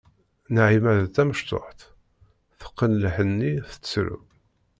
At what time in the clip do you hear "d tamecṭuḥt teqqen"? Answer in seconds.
1.05-2.99